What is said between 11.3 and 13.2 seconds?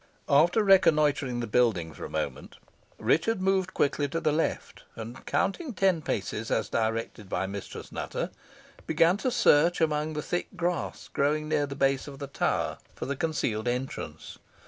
near the base of the tower for the